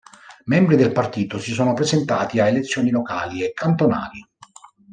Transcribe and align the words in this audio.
Membri 0.45 0.77
del 0.77 0.91
partito 0.93 1.37
si 1.37 1.51
sono 1.51 1.73
presentati 1.75 2.39
a 2.39 2.47
elezioni 2.47 2.89
locali 2.89 3.43
e 3.43 3.53
cantonali. 3.53 4.27